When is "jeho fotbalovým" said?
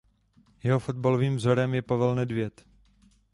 0.63-1.35